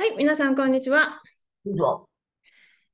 [0.00, 1.20] はい、皆さん、こんにちは。
[1.62, 2.00] こんにちは。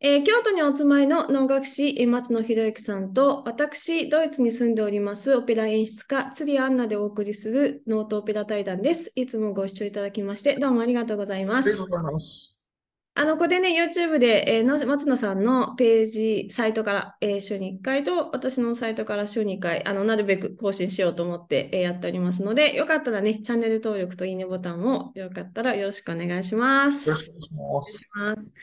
[0.00, 9.12] えー京都にお住まいの能楽師、えー松野博之さんと、私、ドイツに住んでおります、オペラ演出家、釣りアンナでお送りするノートオペラ対談です。
[9.14, 11.84] いつもご視聴いただきまして、どうもありがとうございますありがと。
[11.84, 12.55] うございます。
[13.18, 27.08] あの、ここでね、YouTube で、えーの松野さんのページ、サイトから、えー週に1回と、私のサイトから週に1回、あの、なるべく更新しようと思って、えーやっておりますので、よかったらね、チャンネル登録といいねボタンを、よかったらよろしくお願いします。
[27.08, 28.54] よろしくお願いします。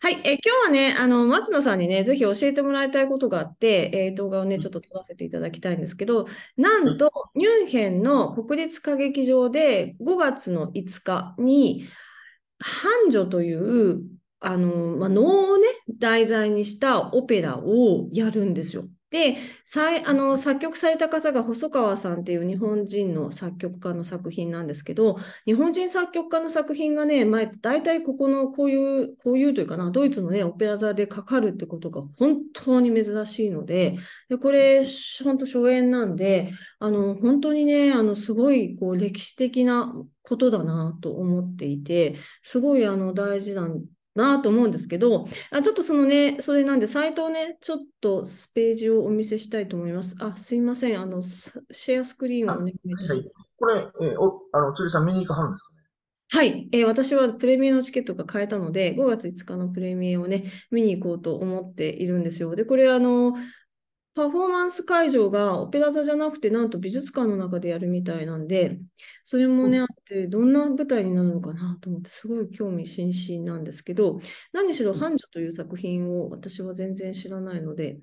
[0.00, 11.84] はい、えー今日はね、あの、松野さんにね、ぜひ教えてもらいたいことがあって、えー動画をね、ちょっと撮らせていただきたいんですけど、なんと、ミュンヘンの国立歌劇場で5月の5日に、
[12.62, 14.02] 繁盛という、
[14.40, 15.66] あの、まあ、能をね、
[15.98, 18.84] 題材にしたオペラをやるんですよ。
[19.12, 33.98] で、さいあの作曲された方が細川さんっていう日本人の作曲家の作品なんですけど、日本人作曲家の作品がね、前、大体ここのこういう、こういうというかな、ドイツのね、オペラ座でかかるってことが本当に珍しいので、
[34.30, 34.82] でこれ、
[35.22, 43.84] 本当初演なんで、あの、本当にね、あの、すごい、こう、歴史的なことだなと思っていて、すごい、あの、大事なん
[44.14, 50.14] なと思うんですけど、あちょっとそのね、それなんで、サイトをね、ちょっとページをお見せしたいと思います。
[50.20, 51.00] あ、すいません。
[51.00, 53.52] あの、スシェアスクリーンをお願いいたしはいます。
[53.56, 55.82] これ、えーお、あの、さん見に行かはるんですかね？
[56.34, 62.54] はい、えー私はプレミアのチケットが買えたので、5月5日のプレミアをね、見に行こうと思っているんですよ。
[62.54, 63.34] で、これ、あの、
[64.14, 68.78] パフォーマンス会場がオペラ座じゃなくて、なんと美術館の中でやるみたいなんで、
[69.24, 74.20] それもね、あって、どんな舞台になるのかなと思って、すごい興味津々なんですけど、
[74.52, 78.00] 何しろ、繁盛という作品を私は全然知らないので、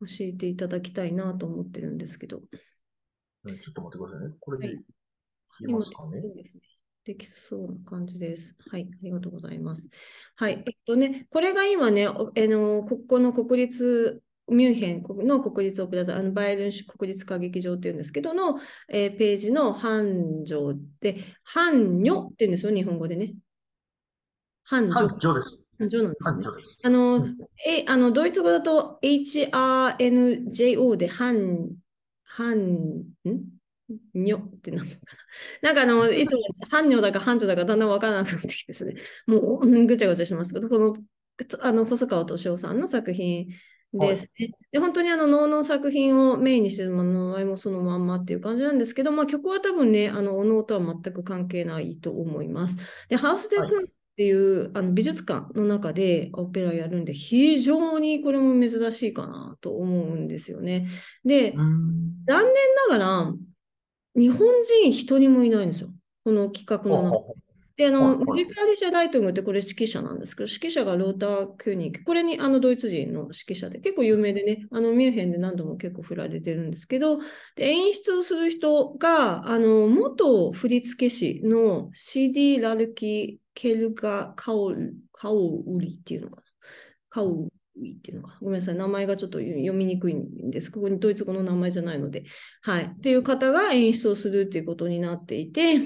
[0.00, 2.38] 教えていただきたいなと思ってるんですけど、
[3.44, 4.34] うんちょっと待ってくださいね。
[4.40, 6.20] これではいいきますかね。
[6.20, 6.62] そうですね。
[7.04, 8.54] できそうな感じです。
[8.70, 9.88] はい、ありがとうございます。
[10.36, 23.34] はい、えっとね、これが今ね、おあのここの国立、ミュンヘンの国立オペラ座、あのバイエルン市国立歌劇場っていうんですけどの、えーページの繁盛で、繁女っていうんですよ、日本語でね。
[24.64, 25.18] 繁繁盛。
[25.18, 25.58] 盛です。
[25.78, 26.62] 繁盛なんですよね。
[26.84, 31.70] あの、うんえ、あの、ドイツ語だと HRNJO で、ハン、
[32.24, 33.58] ハン、ん？
[34.14, 35.00] にょってなんのか
[35.62, 35.72] な。
[35.72, 38.94] なんかあの、 いつも、ハンニョだかハンジョだかだんだんわからなくなってきてですね。
[39.26, 40.96] もう、うんぐちゃぐちゃしますけど、この、
[41.60, 43.48] あの、細川敏夫さんの作品
[43.92, 44.50] ですね。
[44.72, 52.78] で、本当にあの、能の作品をメインにしてるもの、名前もそのまんまっていう感じなんですけど、まあ、曲は多分ね、あの、お能とは全く関係ないと思います。
[53.08, 60.88] で、ハウス・デ・はいクンスっていうあの美術館の中でオペラやるんで、非常にこれも珍しいかなと思うんですよね。
[61.24, 61.52] で。
[61.52, 62.54] 残念
[62.90, 63.34] ながら、
[64.16, 65.90] 日本人一人もいないんですよ。
[66.24, 67.47] この企画の中ほうほうほ
[67.78, 77.18] で、あの、ジカリシャ・ライトングってこれ指揮者なんですけど、指揮者がローター・キューニック、これにあのドイツ人の指揮者で結構有名でね、あのミュンヘンで何度も結構振られてるんですけど、
[77.54, 86.42] で演出をする人が、あの、元振付師の CD・ ラルキ・ケルガ・カオル、カオウリっていうのかな？
[87.10, 87.48] カオウ
[87.80, 88.38] リっていうのかな？
[88.40, 90.72] ごめんなさい、名前がちょっと読みにくいんです。
[90.72, 92.24] ここにドイツ語の名前じゃないので。
[92.62, 92.92] はい。
[92.92, 95.78] っていう方が演出をするっていうことになっていて、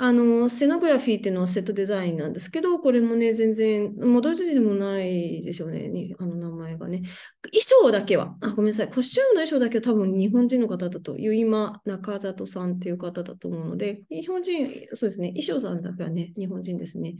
[0.00, 7.02] あの、セノグラフィーっていうのはセットデザインなんですけど、これもね、全然、もうドイツ人でもないでしょうね、あの名前がね。
[7.50, 17.16] 衣装だけは、あ、ごめんなさい、コスチュームの衣装だけは多分日本人の方だと、ゆいま中里さんっていう方だと思うので、日本人、そうですね、衣装さんだけはね、日本人ですね。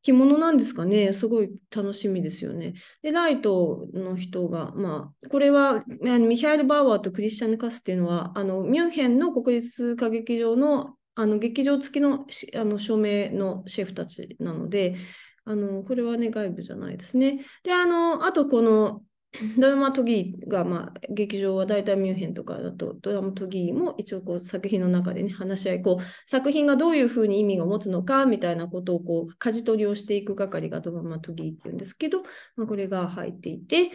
[0.00, 2.72] 着物なんですかね、すごい楽しみですよね。
[3.02, 14.96] で、ライトの人が、まあ、これはミヒャエル・バーワーとクリスチャン・カスっていうのは、あのミュンヘンの国立歌劇場のあの劇場付きのあの照明のシェフたちなので、
[15.44, 17.40] あのこれはね、外部じゃないですね。
[17.64, 19.02] で、あの、あとこの
[19.58, 32.22] ドラマトギーが、まあ、劇場は大体ミュンヘンとかだと、ドラマトギーも一応こう作品の中でね、話し合い、こう、作品がどういうふうに意味が持つのかみたいなことをこう、舵取りをしていく係がドラマトギーっていうんですけど、
[32.56, 33.90] まあ、これが入っていて、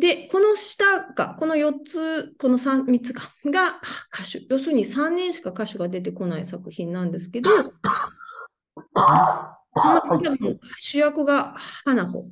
[0.00, 3.78] で、この下が、この4つ、この 3, 3つか、 が
[4.12, 4.46] 歌手。
[4.48, 7.50] 要するに3人しか歌手が出てこない作品なんですけど、
[10.78, 11.54] 主役が
[11.84, 12.30] 花子。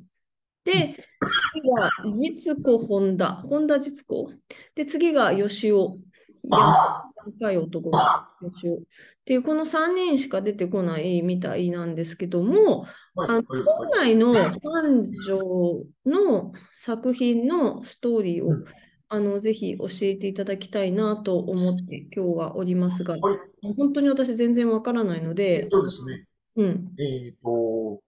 [0.63, 1.05] で、
[1.53, 4.33] 次が実子本田、本田実子。
[4.73, 5.99] で、次が吉尾。
[6.41, 8.75] いや、若い男が吉尾。
[8.77, 8.79] っ
[9.25, 12.87] ていう、この3人しか出てこないみたいなんですけども、
[13.23, 18.65] あのはい本来の繁盛の作品のストーリーを、うん
[19.11, 23.39] あのぜひ教えていただきたいなと思って今日はおりますが、はい
[23.75, 26.27] 本当に私全然わからないので、とですね、
[26.57, 26.93] うん。
[26.99, 28.01] えっと、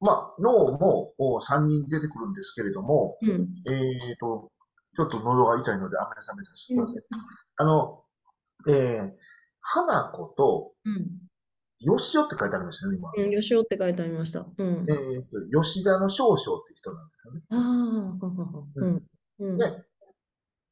[0.00, 3.48] まあ、脳もお3人出てくるんですけれども、うん。
[3.72, 4.50] えっと、
[4.96, 6.96] ちょっと喉が痛いので、あめさめさすみません。
[6.98, 7.02] う
[7.56, 8.02] あの、
[8.68, 9.12] えー、
[9.60, 11.26] 花子とん。
[11.80, 13.10] よしおって書いてありましたよね、今。
[13.16, 13.30] うん。
[13.30, 14.46] 吉尾って書いてありました。
[14.56, 15.18] うんえ。
[15.18, 16.38] っと、吉田の少々っ
[16.68, 17.42] て人なんですよね。
[17.50, 18.64] ああ、ははは。
[18.76, 19.02] うん。
[19.40, 19.58] うん。
[19.58, 19.84] で、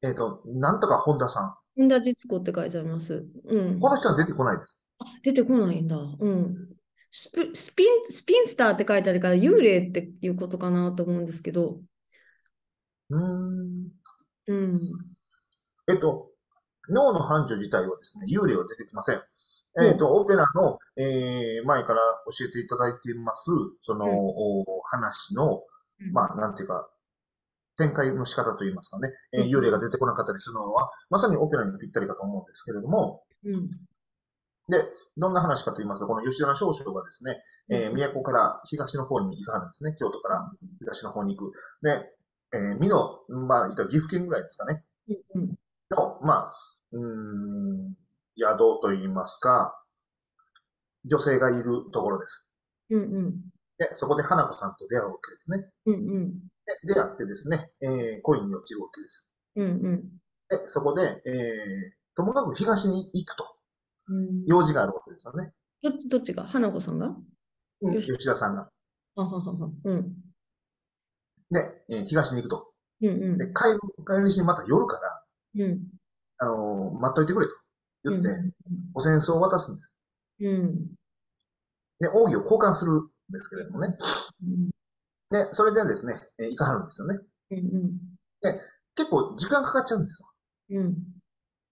[0.01, 1.55] えっと、なんとか本田さん。
[1.77, 3.25] 本田実子って書いてあります。
[3.45, 3.79] うん。
[3.79, 4.81] この人は出てこないです。
[4.99, 5.97] あ、出てこないんだ。
[5.97, 6.55] うん。
[7.11, 11.79] スプスピン、スピンスターって書いてあるから、幽霊っていうことかなと思うんですけど。
[13.09, 13.89] うーん。
[14.47, 14.79] うん。
[15.87, 16.31] えっと、
[16.89, 19.21] 脳の繁盛自体はですね、幽霊は出てきません。
[19.81, 22.01] えっと、オペラの、えー前から
[22.37, 23.51] 教えていただいています、
[23.81, 25.63] その、うんお話の、
[25.99, 26.87] うんまあ、なんていうか、
[27.77, 33.69] 展開の仕方といいますかね、えーうん幽霊が出てこなかったりするのは、まさにオペラにぴったりかと思うんですけれども、うん。
[34.67, 34.83] で、
[35.17, 37.37] どんな話かと言いますと、この吉田の少々がですね、
[37.69, 39.95] えーうん都から東の方に行かはるんですね。
[39.99, 41.51] 京都から東の方に行く。
[41.81, 42.09] で、
[42.53, 44.83] えー、美濃、まあ、岐阜県ぐらいですかね。
[45.35, 45.55] うん。
[45.91, 46.53] の、まあ、
[46.93, 47.93] うーん、
[48.37, 49.73] 宿と言いますか、
[51.05, 52.49] 女性がいるところです。
[52.89, 53.01] うん。
[53.01, 53.41] うん。
[53.77, 55.69] で、そこで花子さんと出会うわけですね。
[55.85, 55.95] うん。
[55.95, 56.39] うん。
[56.65, 59.31] で、出会ってですね、えー、恋に落ちるわけです。
[59.55, 59.65] うん。
[59.65, 60.03] うん。
[60.49, 63.45] で、そこで、えー、ともかく東に行くと、
[64.07, 64.45] うん。
[64.45, 65.51] 用事があるわけですよね。
[65.83, 66.43] どっち、どっちが？
[66.43, 67.15] 花子さんが？
[67.81, 68.69] よし吉田さんが。
[69.15, 69.69] あははは。
[69.83, 70.13] うん。
[71.51, 72.73] で、えー東に行くと。
[73.01, 73.07] うん。
[73.07, 75.23] うんで、帰る、帰りしにまた夜から、
[75.65, 75.79] うん。
[76.37, 77.53] あのー待っといてくれと
[78.09, 78.53] 言って、う
[78.93, 79.97] お戦争を渡すんです。
[80.41, 80.45] ん。
[80.45, 80.87] うん。
[81.99, 83.97] で、奥義を交換するんですけれどもね。
[84.43, 84.69] うん。
[85.31, 87.19] で、それでですね、えー行かはるんですよね。
[87.51, 87.99] うん。
[88.97, 90.27] 結構時間かかっちゃうんですよ。
[90.81, 90.95] うん。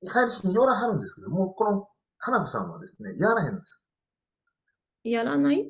[0.01, 1.88] 帰りしに寄らはるんですけども、この
[2.18, 3.83] 花子さんはですね、やらへんんです。
[5.03, 5.62] やらない？
[5.62, 5.65] ん？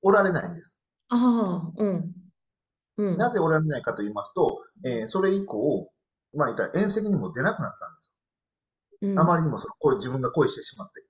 [0.00, 0.78] おられないんです。
[1.08, 2.12] ああ、うん。
[2.96, 3.18] うん。
[3.18, 5.90] なぜおられないかと言いますと、えーそれ以降、
[6.34, 8.12] まあ言ったら遠石にも出なくなったんです。
[9.02, 9.18] うん。
[9.18, 11.04] あまりにもその恋自分が恋してしまって、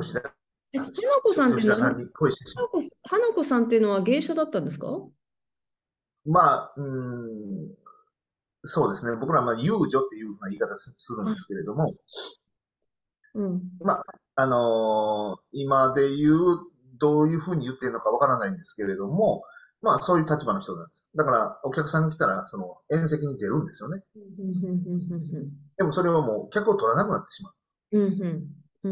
[0.00, 0.34] 吉田
[0.72, 0.90] え、花
[1.22, 4.86] 子さんってい花子さんっていうのは芸者だったんですか？
[4.86, 6.30] て。
[6.30, 7.74] まあ、うーん、
[8.64, 9.16] そうですね。
[9.16, 11.94] 僕らはまあ遊女っていうふうな言い方すするんですけれども、
[13.34, 13.62] うん。
[14.36, 16.60] あのー今で言う、
[16.98, 19.42] どういうふうに言ってるのかわからないんですけれども、
[19.82, 21.08] まあそういう立場の人なんです。
[21.16, 24.02] だからお客さんが来たら、その宴席に出るんですよね。
[25.76, 27.56] でもそれはもう客を取らなくなってしまう。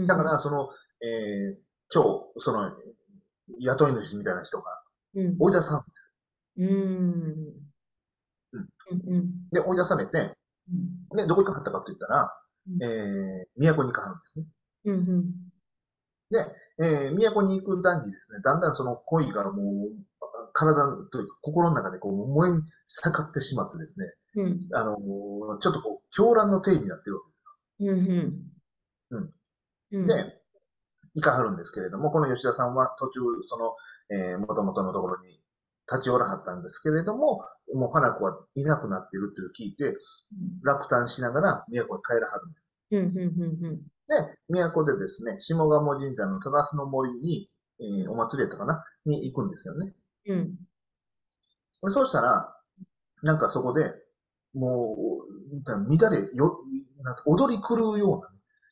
[0.06, 0.68] だから、その、
[1.00, 1.56] えー、
[1.88, 2.70] 超、その、
[3.60, 4.64] 雇い主みたいな人が
[5.14, 5.84] うん追い出さん。
[6.58, 7.68] うん
[9.52, 10.34] で、追い出されて、
[10.70, 12.32] うんで、どこ行かはったかって言ったら、
[12.66, 14.46] うんえー、都に行かはるんですね。
[14.84, 15.24] うんうん
[16.80, 20.04] えー、都に行く段にですね、だんだんその恋がもう、
[20.52, 20.74] 体
[21.10, 22.52] というか心の中でこう燃え
[22.86, 24.06] 盛ってしまってですね、
[24.36, 24.60] うん。
[24.74, 27.46] あのーちょっとこう、狂乱の定義になってるわけです
[27.80, 29.18] うんうん。
[29.18, 29.34] うん。
[29.92, 30.06] うん。
[30.06, 30.14] で、
[31.14, 33.74] 行かはるんですけれども、この吉田さんは途中、その、
[34.10, 35.40] えー、元々のところに
[35.90, 39.96] 立ち寄らはったんですけれども、もう花子はいなくなっているという聞いて、
[40.62, 42.68] 落胆しながら都に帰らはるんです。
[42.90, 44.14] うんうんうんで、
[44.48, 47.50] 都でですね、下鴨神社の忠須の森に、
[47.80, 48.82] えーお祭りやったかな？
[49.04, 49.92] に行くんですよね。
[50.28, 50.58] うん。
[51.82, 52.54] でそうしたら、
[53.22, 53.92] なんかそこで、
[54.54, 54.96] も
[55.56, 56.60] う、乱れ、よ、
[57.02, 58.22] なんか踊り狂うよ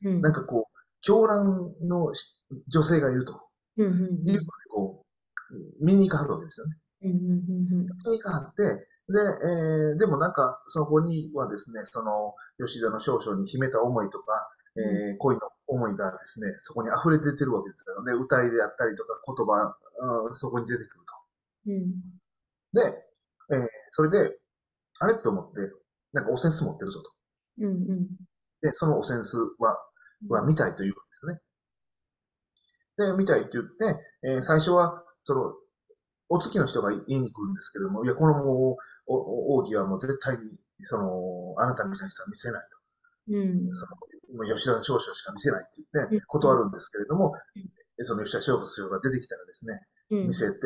[0.02, 0.22] うな、うん。
[0.22, 2.36] なんかこう、狂乱のし
[2.68, 3.40] 女性がいると。
[3.78, 4.40] うんうんいうので、
[4.72, 5.04] こ
[5.80, 6.76] う、見に行かはるわけですよね。
[7.02, 8.72] うんうんうん見に行かはって、で、
[9.12, 18.12] えーでもなんか、そこにはですね、その、吉田の少々に秘めた思いとか、えー恋の思いがですね、そこに溢れ出てるわけですよね。
[18.12, 21.04] 歌いであったりとか、言葉、そこに出てくる
[21.66, 21.92] うん
[22.73, 22.80] と。
[22.80, 22.87] で、
[23.52, 24.38] えーそれで、
[25.00, 25.61] あれと思って、
[26.12, 27.11] なんかお扇子持ってるぞと。
[27.58, 28.08] うんうん
[28.62, 29.76] で、そのお扇子は、
[30.28, 31.40] は見たいと言うんですね。
[32.96, 35.54] で、見たいって言って、えー最初は、その、
[36.28, 40.42] お月の人が言いに来るんですけども、いや、このもう、奥義はもう絶対に、
[40.85, 42.68] その、あなたみたいな人は見せない
[43.28, 43.76] うんと。
[43.76, 43.87] そ
[44.37, 47.62] の、吉田少々しか見せないって言ってうん、断るんですけれどもうん、
[47.96, 49.80] でその吉田少々が出てきたらですね、
[50.11, 50.56] うん見せて、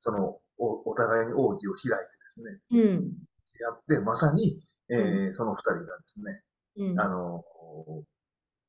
[0.00, 3.12] その、お、お互いに奥義を開いてですね、うん
[3.60, 6.42] やって、まさに、えーうその二人がですね、
[6.76, 7.44] うんあの、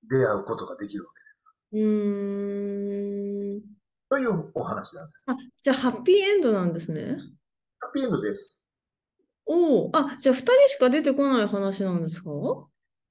[0.09, 1.45] 出会うことができるわけです。
[1.71, 3.61] うーん
[4.09, 5.23] というお話なんです。
[5.27, 7.17] あ、じゃあハッピーエンドなんですね。
[7.79, 8.59] ハッピーエンドです。
[9.45, 12.29] おお、あ、じゃあ2人しか出てこない話なんですか？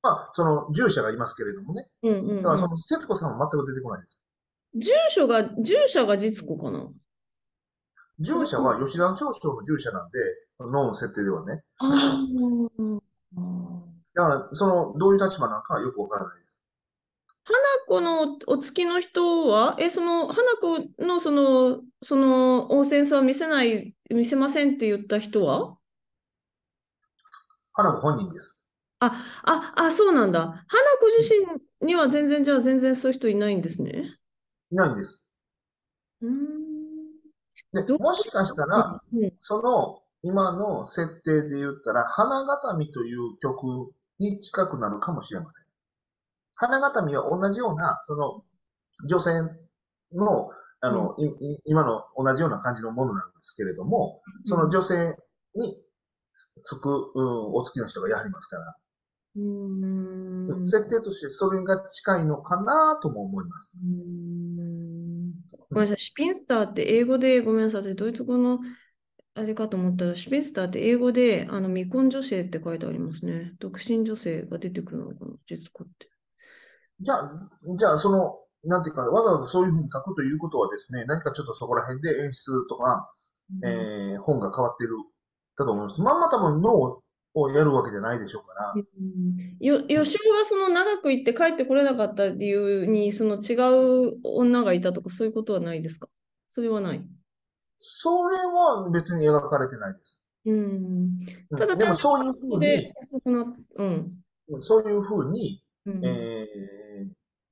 [0.02, 1.86] まあ、その、従者がいますけれどもね。
[2.02, 4.18] うんうんだから、その、節子さんは全く出てこないんです。
[4.74, 6.88] 住所が、住所が実子かな？
[8.20, 10.18] 従者は吉田少将の従者なんで、
[10.60, 11.62] 脳の設定ではね。
[11.78, 13.00] ああ。
[14.14, 16.62] だから、その、どういう立場なのかはよくわからないです。
[17.44, 25.78] 花子のお付きの人は、え、その、花子のその、その、温泉は見せない、見せませんって言った人は？
[27.72, 28.62] 花子本人です。
[28.98, 29.06] あ、
[29.44, 30.40] あ、あ、そうなんだ。
[30.68, 31.34] 花子自
[31.80, 34.18] 身には全然、じゃあ全然そういう人いないんですね。
[34.70, 35.26] いないんです。
[36.22, 36.60] うーん。
[37.72, 45.64] で、どもしかしたら、うんその、今の設定で言ったら、花形見という曲に近くなるかもしれません。
[46.54, 48.44] 花形見は同じような、その、
[49.08, 49.42] 女性
[50.12, 50.50] の、
[50.82, 55.16] あの、いい今の同じような感じのものなんですけれども、その女性
[55.54, 55.82] に
[56.62, 58.76] つく、うん、お付きの人がやはりますから、
[59.36, 60.66] うーん。
[60.66, 63.78] 設定としてそれが近いのかなとも思います。
[63.82, 64.66] うー
[65.06, 65.10] ん
[65.70, 68.60] ごめんなさい、シュピンスターって英語で、ごめんなさい、ドイツ語の
[69.34, 73.54] あれかと思ったら、シュピンスターって英語で、あの未婚女性って書いてありますね。
[73.58, 76.08] 独身女性が出てくるのかな、実子って。
[77.00, 83.10] じゃあ、じゃあ、その、なんていうか、わざわざそういうふうに書くということはですね、何かちょっとそこら辺で演出とか、
[83.64, 84.94] えー本が変わっている、
[85.56, 86.00] だと思います。
[86.02, 87.02] まんま多分脳
[87.34, 88.84] をやるわけじゃないでしょうから、うん
[89.60, 93.54] よ、吉尾がその長く行って帰ってこれなかった理由に、その違
[94.14, 96.08] う女がいたとか、そういうことはないですか？
[96.49, 97.06] それはない？
[97.78, 100.25] それは別に描かれてないです。
[100.46, 100.54] うん。
[100.54, 102.92] うんただでもそういうふうで
[103.25, 103.32] に、
[103.76, 104.14] うん。
[104.60, 106.46] そういうふうに、うんえ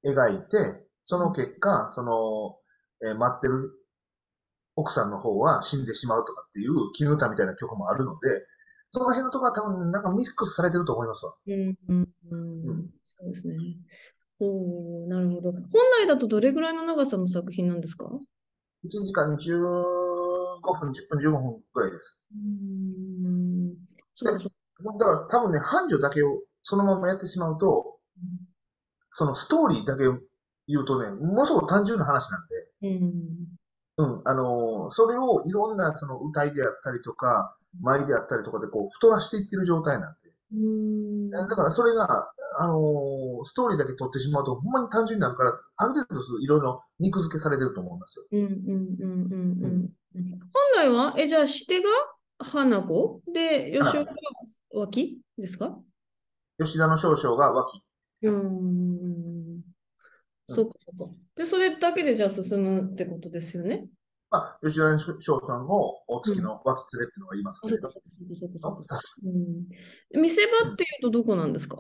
[0.04, 2.56] ー描いて、その結果、その、
[3.02, 3.70] えー待ってる
[4.76, 8.28] 奥さんの方は死んでしまうとかっていう、絹歌みたいな曲もあるので、
[8.90, 11.34] その辺のところは多分なんかミックスされてると思いますわ。
[11.46, 13.56] うんうんうんそうですね。
[14.40, 15.52] おーなるほど。
[15.52, 15.62] 本
[16.00, 18.04] 来だとどれぐらいの長さの作品なんですか？
[18.06, 18.20] う
[18.86, 22.20] 1時間15分、10分、15分くらいです。
[22.34, 23.74] ーん。
[24.14, 27.98] そうか、そうだから多分ね、繁盛だけをそのままやってしまうと、
[29.10, 30.04] そのストーリーだけ
[30.68, 33.12] 言うとね、ものすごく単純な話なんで、うん。
[33.98, 40.30] うん、あのーそれをいろんなその歌いであったりとか、舞であったりとかでこう太らしていってる状態なんで。
[40.52, 41.30] うーん。
[41.30, 42.30] だからそれが、
[42.60, 48.24] あのーストーリーだけ取ってしまうと、ほんまに単純になるから、ある程度いろいろ肉付けされてると思いますよ。
[48.32, 49.90] うんうんうんうんうん。
[50.14, 51.88] 本来は、え、じゃあ、してが
[52.40, 53.22] 花子？
[53.32, 54.16] で、吉岡が
[54.74, 55.78] 脇ですか？
[56.58, 57.82] 吉田の少々が脇。
[58.22, 59.62] うーん。
[60.48, 61.14] そうか、そうか。
[61.36, 63.86] で、それだけでじゃあ進むってことですよね？
[64.30, 65.68] まあ、吉田の少々の
[66.06, 67.98] お月の脇連れっていうのがいますあ、けれどそ
[69.24, 70.20] うん。
[70.20, 71.76] 見せ場っていうとどこなんですか？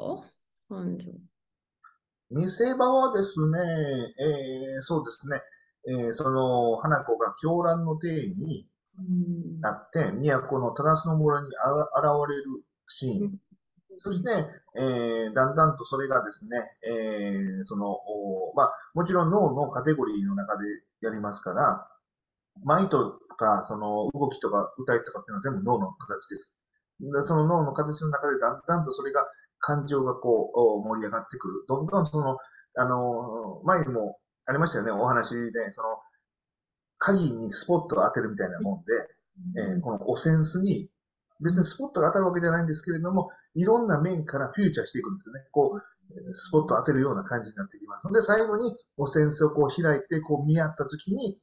[2.30, 3.58] 見せ場はですね、
[4.18, 5.40] えー、そうですね、
[5.86, 8.66] えー、その、花子が狂乱の帝に
[8.98, 9.60] うん。
[9.60, 11.84] なって、都の忠須の村にあら
[12.24, 12.44] 現れる
[12.88, 13.38] シーン。
[14.00, 14.30] そして、
[14.76, 20.64] えー、だんだんとそれがですね、えー、その、おまあ、もちろん脳のカテゴリーの中で
[21.00, 21.88] やりますから、
[22.64, 26.56] 舞とか、その動きとか歌いとかっていうのは全部脳の形です。
[27.00, 29.24] でその脳の形の中でだんだんとそれが
[29.60, 31.64] 感情がこうお盛り上がってくる。
[31.68, 32.38] どんどんその、
[32.76, 35.88] あの、前にもありましたよね、お話で、その、
[36.98, 38.92] 鍵にスポットを当てるみたいなもんで、
[39.60, 40.88] えーこのオセンスに、
[41.40, 45.40] 別にスポットが当たるわけじゃないんですけれども、いろんな面からフューチャーしていくんですよね。
[45.52, 48.12] こう、えースポットを当てるような感じになってきます。
[48.12, 51.40] で、最後にオセンスをこう開いて、こう見合ったときに、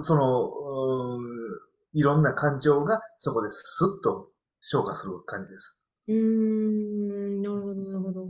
[0.00, 1.18] その、
[1.94, 5.78] いろんな感情がそこでスッと消化する感じです。
[6.08, 8.28] うーん、なるほど、なるほど。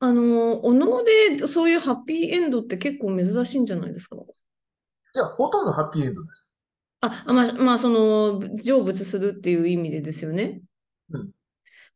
[0.00, 4.16] あの、お能でそういうハッピーエンドって結構珍しいんじゃないですか？
[4.16, 6.54] いや、ほとんどハッピーエンドです。
[7.00, 10.62] あ、あまあ、まあ、その、成仏するっていう意味でですよね。
[11.10, 11.30] うん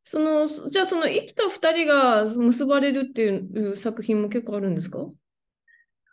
[0.06, 4.98] その、じゃあその生きた二人が結ばれるっていう作品も結構あるんですか？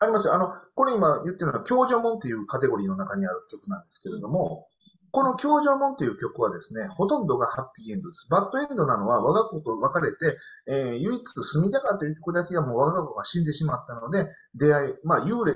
[0.02, 0.34] ありますよ。
[0.34, 4.68] あの、これ今言ってるのは、教女門っていうカテゴリーの中にある曲なんですけれども、
[5.12, 8.28] この教女門っていう曲はですね、ほとんどがハッピーエンドです。
[8.32, 15.54] バッドエンドなのは我が子と別れて、えー唯一住みたかったという曲だけがもう我が子が死んでしまったので、出会い、まあ幽霊、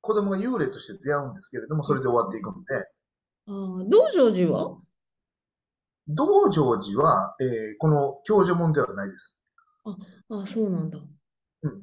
[0.00, 2.82] 子供が幽霊として出会うんですけれども、それで終わっていくので、あ
[3.48, 4.76] あ、道成寺は？
[6.06, 7.48] 道成寺は、えー
[7.78, 9.40] この教女門ではないです。
[9.84, 9.96] あ
[10.28, 10.98] あ、そうなんだ。
[11.62, 11.82] うん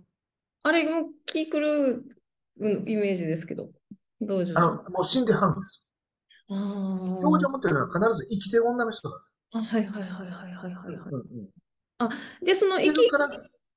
[0.63, 2.03] あれも気狂う
[2.59, 3.69] うんイメージですけど、
[4.21, 4.59] 道成寺。
[4.59, 5.85] あの、もう死んではるんです。
[6.49, 9.33] あー教女門っていうのは必ず生きてる女の人なんです。
[9.53, 11.09] あ、はいはいはいはいはいはいはい。
[11.11, 11.49] うんうん
[12.45, 12.99] で、その生き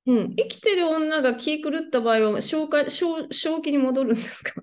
[0.05, 0.35] うん。
[0.35, 4.53] 生きてる女が気狂った場合は、正気正正気に戻るんですか？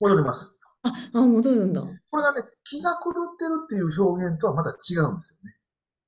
[0.00, 0.58] 戻ります。
[0.82, 1.82] あ、あ、戻るんだ。
[2.10, 5.56] これがね、気が狂ってるっていう表現とはまた違うんですよね。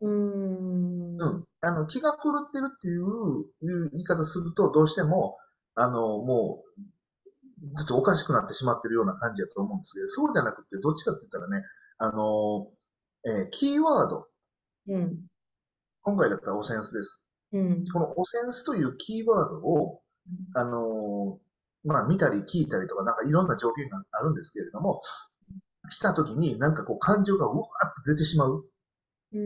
[0.03, 1.21] うーん。
[1.21, 1.45] うん。
[1.63, 5.37] あの、気が狂ってるっていう言い方すると、どうしても、
[5.75, 11.67] あの、もう、ずっとおかしくなってしまってるような感じだと思うんですけど、そうじゃなくて、どっちかって言ったらね、
[11.99, 12.69] あの、
[13.27, 14.27] えーキーワード。
[14.89, 15.19] うん。
[16.03, 17.23] 今回だったらオセンスです。
[17.53, 17.85] うん。
[17.93, 20.01] このオセンスというキーワードを、
[20.55, 21.39] あの
[21.85, 25.03] まあ、見たり聞いたりとか、なんかいろんな条件があるんですけれども、
[25.91, 28.65] したときになんかこう感情がうわーっと出てしまう。
[29.33, 29.39] う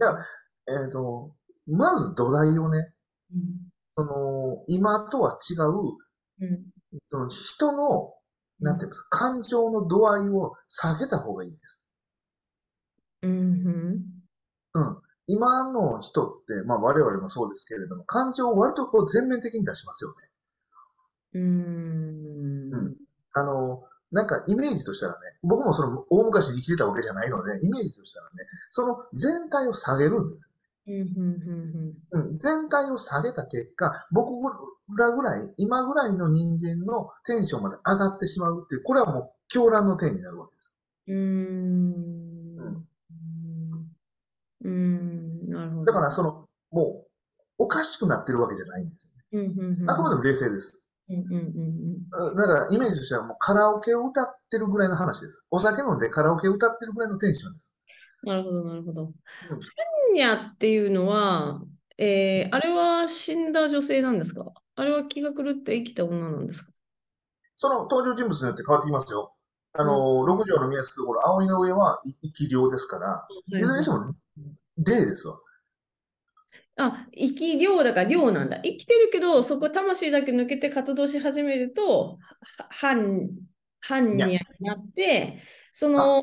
[0.00, 0.84] ーん。
[0.84, 1.34] えっ、と、
[1.66, 2.92] まず土台をね、
[3.32, 3.68] うん。
[3.94, 5.96] その、今とは違う、
[6.40, 6.66] うん。
[7.08, 8.14] その人の、
[8.60, 11.84] なんていうんですか、感情の度合いを下げた方がいいんです。
[13.22, 13.32] うん。
[14.74, 14.98] うん。
[15.26, 20.16] 今の人って、まあ我々もそうですけれども、感情を割とこう全面的に出しますよね。
[21.34, 22.96] うーん。
[23.34, 30.50] あの、なんかイメージとしたらね、僕もその大昔に生きてたわけじゃないので、イメージとしたらね、その全体を下げるんですよ。
[32.12, 32.38] うん。
[32.38, 34.30] 全体を下げた結果、僕
[34.96, 40.72] らぐらい、今ぐらいの人間のテンションまで上がってしまうっていう、これはもう狂乱の点になるわけです。
[41.08, 42.86] うーん。
[44.64, 45.50] うーん。
[45.50, 45.84] なるほど。
[45.84, 47.08] だからその、もう、
[47.58, 49.44] おかしくなってるわけじゃないんですよね。
[49.88, 50.80] あくまでも冷静です。
[51.08, 51.16] うん。
[51.16, 51.32] うん。
[51.32, 52.28] うん。
[52.28, 55.42] うんだからイメージとしてはもうカラオケを歌ってるぐらいの話です。
[55.50, 57.72] お酒飲んでカラオケ歌ってるぐらいのテンションです。
[58.22, 59.02] なるほど、なるほど。
[59.02, 59.14] うんハ
[60.10, 61.62] ンニャっていうのは、
[61.98, 64.52] えー、あれは死んだ女性なんですか？
[64.76, 66.70] あれは気が狂って生きた女なんですか？
[67.56, 69.34] その登場人物によって変わってきますよ。
[69.74, 74.14] あの、六条の宮すところ、葵の上は生き量ですから、いずれにしても、
[74.78, 75.38] 霊ですわ。
[76.78, 78.60] あ、生き量だから量なんだ。
[78.62, 82.18] 生きてるけど、そこ魂だけ抜けて活動し始めると、
[82.58, 83.30] は半、
[83.80, 86.22] 半になって、その、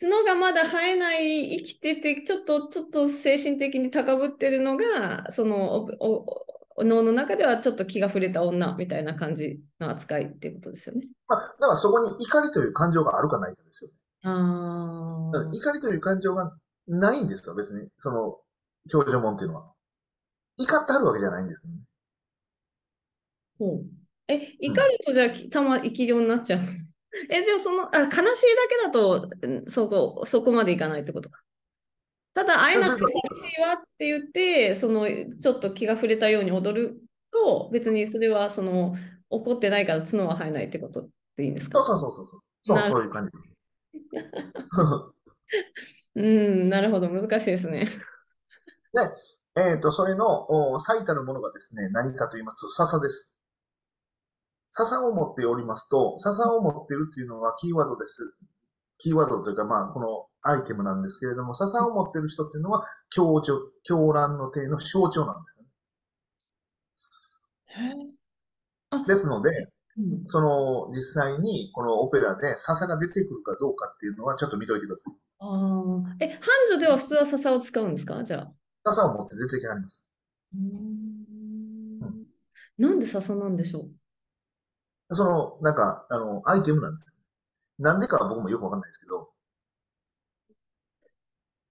[0.00, 6.46] 角がまだ生えない、生きてて、ちょっと、ちょっと精神的に高ぶってるのが、その、お、お、
[6.78, 11.06] お脳の中ではちょっと気が触れた女みたいな感じの扱いっていうことですよね。
[11.28, 13.90] まあ、だからそこに怒りという感情があるかないかですよ。
[14.24, 15.54] ああうん。
[15.54, 16.52] 怒りという感情が
[16.88, 17.88] ないんですよ、別に。
[17.98, 18.38] その、
[18.92, 19.71] 表情もんっていうのは。
[20.58, 21.78] 怒ってはるわけじゃないんですよね。
[23.58, 23.84] ほう。
[24.28, 26.60] え、怒るとじゃあきたま生き量になっちゃう。
[27.28, 28.26] え、じゃあその、あ、悲しいだ
[28.68, 31.42] けだと、うんそこ、そこまでいかないってことか。
[32.34, 38.94] ただ、会えなくて寂しいわって言って、その、ちょっと気が触れたように踊ると、別にそれは、その、
[39.28, 41.84] 怒ってないから角は生えないってことでいいんですか？
[41.84, 42.40] そうそうそうそう。
[42.62, 43.32] そう、そういう感じ。
[46.14, 47.88] うん、なるほど、難しいですね。
[49.54, 53.34] えっと、それのお最たるものがですね、何かと言いますと、笹です。
[54.68, 58.34] 笹を持っておりますと、笹を持っているというのはキーワードです。
[58.96, 65.66] キーワードというか、まあ、このアイテムなんですけれども、笹を持っている人っていうのは、狂情、狂乱の定の象徴なんですね。
[68.90, 75.14] あ、ですので、うんその、実際にこのオペラで笹が出てくるかどうかっていうのはちょっと見といてください。
[75.40, 78.24] あーえ、繁盛では普通は笹を使うんですか？
[78.24, 78.52] じゃあ。
[78.84, 80.10] 笹を持って出てきはります。
[80.54, 81.22] うん
[82.78, 83.88] なんで笹なんでしょ
[85.10, 85.14] う？
[85.14, 87.14] その、なんか、あの、アイテムなんですよ。
[87.78, 89.30] なんでかは僕もよくわかんないですけど、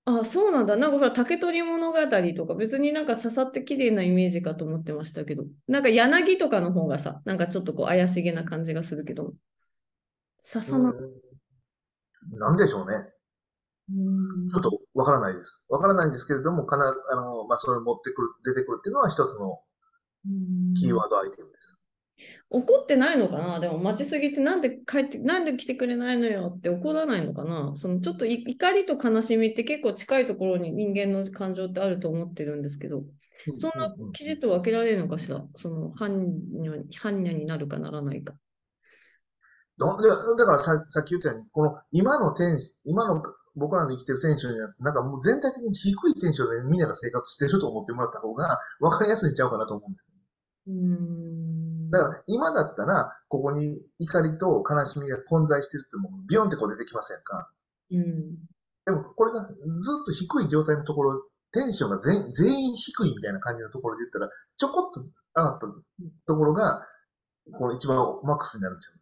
[0.06, 0.76] あ、そうなんだ。
[0.78, 2.00] なんかほら、竹取物語
[2.36, 9.34] とか、別になんか刺さって綺麗なイメージかと思ってましたけど、なんか柳とかの方がさ、なんかちょっとこう怪しげな感じがするけど、
[10.40, 13.10] 笹な、うんなんでしょうね。
[13.94, 15.66] うんちょっとわからないです。
[15.70, 19.60] わからないんですけれども、かな、あの、まあ、それを持ってくる、出てくるっていうのは一つの
[20.26, 21.82] うんキーワードアイテムです。
[22.52, 23.60] 怒ってないのかな？
[23.60, 27.72] でも待ちすぎてなんで帰って、なんで来てくれないのよって怒らないのかな？
[27.76, 33.02] そのちょっとい怒りと悲しみって結構近いところに人間の感情ってあると思ってるんですけど、
[33.56, 35.44] そんな記事と分けられるのかしら？
[35.56, 36.14] その犯
[36.52, 38.36] 人犯人になるかならないか。
[39.80, 43.24] どでだからささっき言ったように、この今のテンシ今の
[43.56, 50.16] 僕らの生きてるテンションになって、なんかもう全体的に低いテンションでみんなが生活してると思ってもらった方が分かりやすいんちゃうかなと思うんですよ。
[50.68, 57.52] うーんだから今だったら、ここに怒りと悲しみが混在してるってもうビヨンってこう出てきませんか？
[57.92, 58.38] うん
[58.86, 59.54] でもこれがずっ
[60.06, 65.02] と低い状態のところ、テンションが全全員低いみたいな感じのところで言ったら、ちょこっと
[65.36, 65.68] 上がった
[66.26, 66.82] ところが、
[67.54, 69.01] この一番マックスになるんちゃう？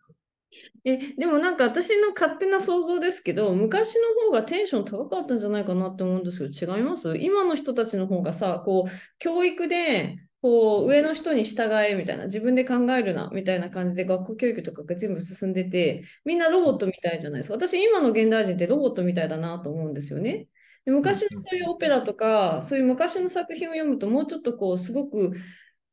[0.86, 7.18] え、でもなんか私の勝手な想像ですけど、昔の方がテンション高かったんじゃないかなって思うんですけど、違います？
[7.18, 17.56] 今の人たちの方がさ、こう、教育で、こう、上の人に従えみたいな、自分で考えるなみたいな感じで学校教育とかが全部進んでて、みんなロボットみたいじゃないですか。
[17.56, 20.48] 私、今の現代人ってロボットみたいだなと思うんですよね。
[20.86, 25.34] で昔のそういうオペラとか、そういう昔の作品を読むと、もうちょっとこう、すごく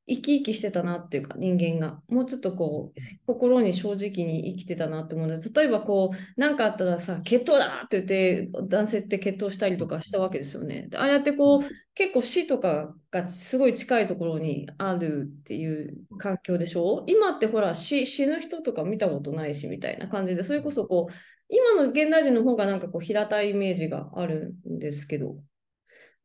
[0.08, 2.00] 生き生きしてたなっていうか人間が。
[2.08, 10.88] もうちょっとこう心に正直に生きてたなって思うんです例えばこう何かあったらさ血統だって言って男性って血統したりとかしたわけですよね。
[10.94, 11.60] ああやってこう
[11.94, 17.04] 結構死とかがすごい近いところにあるっていう環境でしょ？
[17.06, 21.14] 今ってほら死死ぬ人とか見たことないしみたいな感じでそれこそこう
[21.48, 25.36] 今の現代人の方がなんかこう平たいイメージがあるんですけど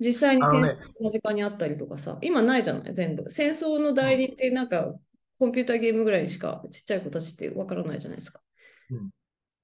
[0.04, 2.94] 実際に戦争が間近にあったりとかさ、ね、今ないじゃない？
[2.94, 3.30] 全部。
[3.30, 4.96] 戦争の代理ってなんか、
[5.40, 8.42] コンピューターゲームぐらいしかちっちゃい子たちってわからないじゃないですか。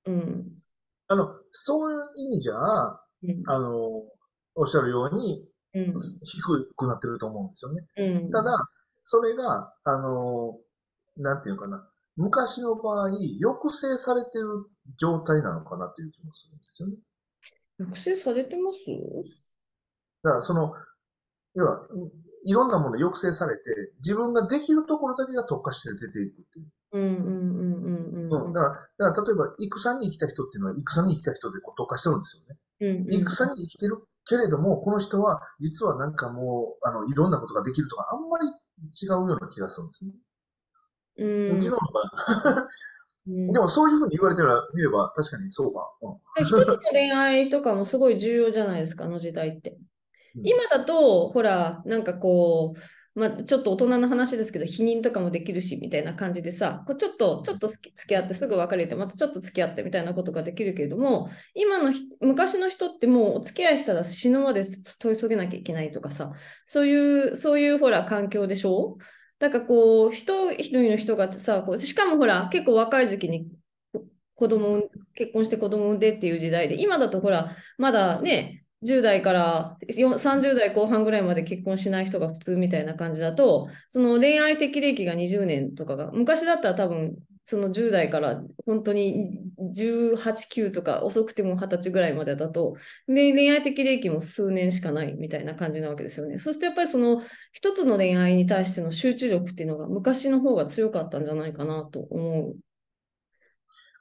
[0.06, 0.14] うん。
[0.14, 0.46] うん、
[1.08, 4.04] あの、そういう意味じゃ、うん、あの、
[4.56, 7.86] おっしゃるように、うん、低くなってると思うんですよね。
[7.98, 8.58] うん、ただ、
[9.06, 10.58] それが、あの、
[11.18, 14.66] なんていうかな、昔の場合、抑制されてる
[15.00, 16.96] 状態なのかなっていう気もするんですよね。
[17.80, 18.78] 抑制されてます？
[20.28, 20.74] だからその、
[21.56, 21.88] 要は、
[22.44, 23.62] いろんなもの抑制されて、
[24.00, 26.68] 自分ができるところだけが特化して出ていくっていう。
[26.94, 28.54] うんうんうんうんうん。
[28.54, 32.60] だから、だから例えば、戦に生きた人っていうのは、戦に生きた人でこう特化してるんですよね。
[32.80, 40.12] うんうん、戦に生きてるけれども、この人は、実はなんかもう、あの、いろんなことができるとか、あんまり違うような気がするんですね。
[41.18, 41.60] うん。
[43.52, 44.42] でもそういうふうに言われて
[44.74, 45.82] みれば確かにそうか。
[46.02, 49.78] うん、一つの恋愛とかもすごい重要じゃないですか、あの時代って。
[50.44, 64.64] 今だと、ほら、なんかこう、まあ、ちょっと大人の話ですけど、否認とかもできるし、みたいな感じでさ、こうちょっと、ちょっと付き合ってすぐ別れて、またちょっと付き合ってみたいなことができるけれども、今の昔の人ってもうお付き合いしたら死ぬまで
[65.00, 66.32] 問い遂げなきゃいけないとかさ、
[66.66, 68.98] そういう、そういうほら、環境でしょ？
[69.40, 73.48] だからこう、一人の人がさ、こうしかもほら、結構若い時期に
[74.36, 74.84] 子供
[75.16, 87.16] 結婚して子供産んでっていう時代で、今だとほら、まだね、10代から30代後半ぐらいまで結婚しない人が普通みたいな感じだと、その恋愛的齢期が20年とかが、昔だったら多分
[87.50, 89.32] その10代から本当に
[89.74, 92.76] 18、9とか遅くても20歳ぐらいまでだと、
[93.08, 96.40] で恋愛的齢期も数年しかないみたいな感じなわけですよね。
[96.40, 102.56] そしてやっぱりその一つの恋愛に対しての集中力っていうのが昔の方が強かったんじゃないかなと思う。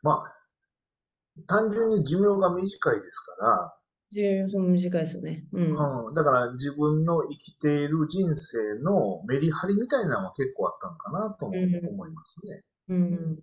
[0.02, 3.75] まあ、単純に寿命が短いですから、
[4.16, 6.06] 短いですよね、うん。
[6.06, 6.14] うん。
[6.14, 12.62] だから自分の生きている人生のメリハリみたいなのは結構あったのかなと思いますね。
[12.88, 12.96] うん。
[12.96, 13.38] うん、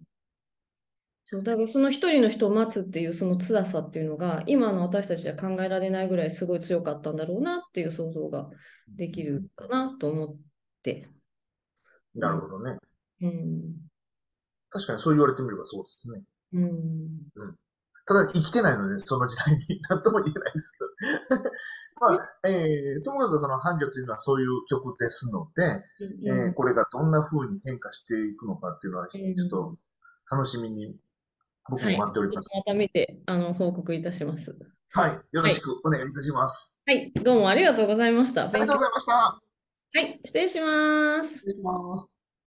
[1.26, 8.50] そうだからその一人の人を待つっていうその辛さっていうのが今の私たちは考えられないぐらいすごい強かったんだろうなっていう想像が
[8.88, 10.38] できるかなと思っ
[10.82, 11.08] て。
[12.16, 12.78] なるほどね。
[13.22, 13.76] うん。
[14.70, 16.24] 確かにそう言われてみればそうですね。
[16.54, 16.64] うん。
[17.36, 17.56] うん
[18.06, 21.42] ただ生きてないので、その時代に何とも言えないですけど。
[22.02, 25.64] まあ、えー、ともかくその繁盛というのはそういう曲ですので、
[26.28, 29.78] うん、えー、これがどんな風に変化していくのかっていうのは、ちょっと
[30.30, 30.96] 楽しみに
[31.70, 32.50] 僕も待っております。
[32.52, 34.54] はい、また見て、あの、報告いたします。
[34.92, 35.12] はい。
[35.32, 36.76] よろしくお願いいたします。
[36.86, 37.12] はい。
[37.14, 38.50] どうもありがとうございました。
[38.50, 39.14] ありがとうございました。
[39.14, 39.42] は
[39.96, 40.20] い。
[40.26, 41.36] 失礼します。
[41.36, 42.23] 失礼します。